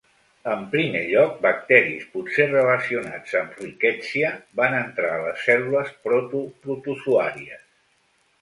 En 0.51 0.61
primer 0.69 1.01
lloc, 1.09 1.33
bacteris, 1.45 2.07
potser 2.15 2.47
relacionats 2.55 3.37
amb 3.41 3.53
"Rickettsia", 3.65 4.33
van 4.63 4.79
entrar 4.79 5.13
a 5.19 5.23
les 5.27 5.45
cèl·lules 5.51 5.93
proto-protozoàries. 6.09 7.67